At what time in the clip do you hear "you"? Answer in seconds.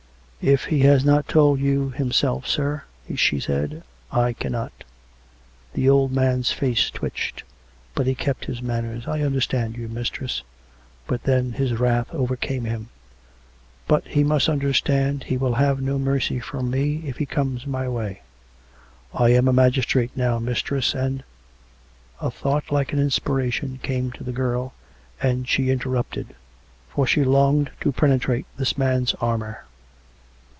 1.59-1.91, 9.77-9.87